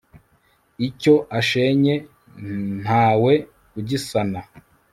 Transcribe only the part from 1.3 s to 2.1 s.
ashenye,